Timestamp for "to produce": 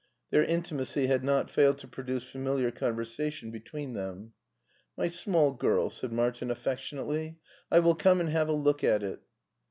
1.77-2.23